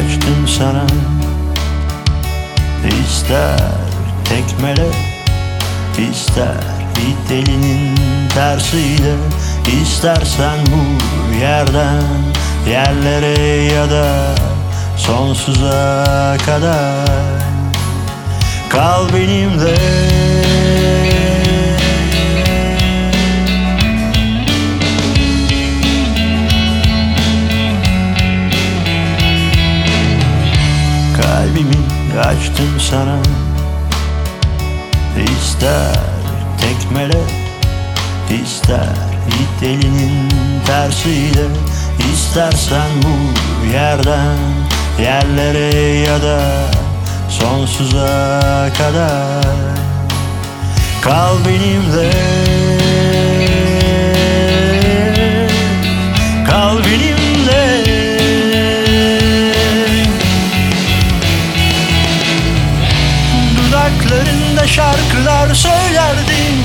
Açtım 0.00 0.48
sana. 0.48 0.86
İster 3.04 3.58
tekmele 4.24 5.09
ister 5.98 6.80
it 7.08 7.30
elinin 7.30 7.96
tersiyle 8.34 9.14
İstersen 9.82 10.58
bu 10.66 11.34
yerden 11.40 12.02
yerlere 12.70 13.74
ya 13.74 13.90
da 13.90 14.34
sonsuza 14.96 16.36
kadar. 16.46 17.08
Kal 18.68 19.08
benimle. 19.14 19.74
Kalbimi 31.16 31.76
açtım 32.20 32.80
sana 32.90 33.16
İster 35.16 35.94
tekmele 36.60 37.20
ister 38.42 38.96
it 39.28 39.62
elinin 39.62 40.28
tersiyle 40.66 41.46
İstersen 42.12 42.88
bu 43.02 43.72
yerden 43.72 44.36
yerlere 45.00 45.78
ya 45.98 46.22
da 46.22 46.40
sonsuza 47.28 48.68
kadar. 48.78 49.44
Kal 51.02 51.34
benimle 51.46 52.10
Dudaklarında 63.90 64.66
şarkılar 64.66 65.54
söylerdim. 65.54 66.56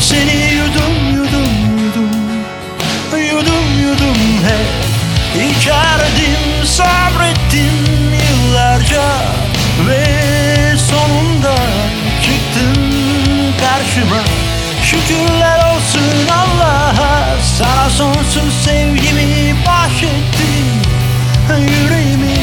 Seni 0.00 0.54
yudum 0.54 1.14
yudum 1.14 1.78
yudum. 1.84 2.10
Yudum 3.12 3.82
yudum 3.82 4.16
hep 4.44 4.66
İçerdim 5.50 6.64
sabrettim 6.64 8.14
yıllarca. 8.14 9.02
Ve 9.88 10.76
sonunda 10.76 11.54
çıktın 12.22 12.82
karşıma. 13.60 14.22
Şükürler 14.82 15.58
olsun 15.58 16.28
Allah'a 16.30 17.36
Sana 17.58 17.90
sonsuz 17.90 18.54
sevgimi 18.64 19.56
bahşettin 19.66 20.82
Yüreğimi 21.48 21.58
Yüreğimi 21.58 22.37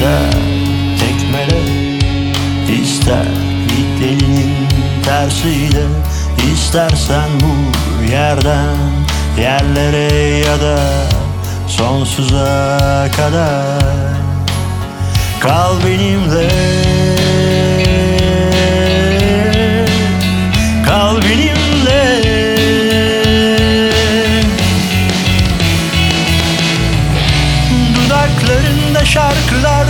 İster 0.00 0.32
tekmele 1.00 1.60
ister 2.82 3.26
it 3.78 4.02
elinin 4.02 4.68
tersiyle 5.04 5.84
İstersen 6.52 7.28
bu 7.40 8.10
yerden 8.12 8.76
yerlere 9.38 10.38
ya 10.38 10.60
da 10.60 10.78
sonsuza 11.68 13.08
kadar. 13.16 14.16
Kal 15.40 15.74
benimle 15.86 16.48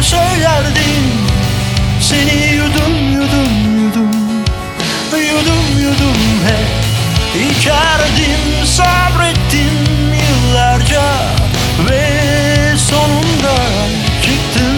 şarkılar 0.00 0.02
söylerdim 0.02 1.04
Seni 2.00 2.54
yudum 2.54 3.12
yudum 3.12 3.84
yudum. 3.84 4.10
Yudum 5.12 5.82
yudum 5.82 6.16
hep 6.46 6.66
İçerdim 7.50 8.66
sabrettim 8.66 10.14
yıllarca 10.14 11.02
Ve 11.90 12.76
sonunda 12.76 13.56
çıktın 14.22 14.76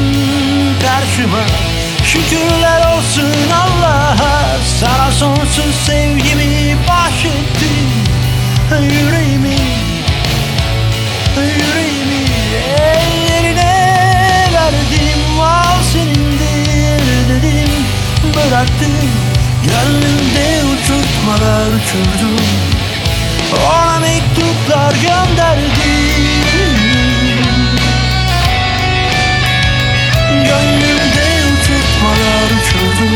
karşıma. 0.83 1.45
Şükürler 2.05 2.97
olsun 2.97 3.51
Allah'a 3.53 4.59
Sana 4.81 5.11
sonsuz 5.11 5.75
sevgimi 5.87 6.77
Yüreğimi 6.89 8.05
Yüreğimi 8.81 9.62
uçurdum 21.83 22.37
Ona 23.53 23.99
mektuplar 23.99 24.93
gönderdim. 24.93 25.63
Gönlümde 30.31 31.27
uçurtmalar 31.53 32.49
uçurdum 32.59 33.12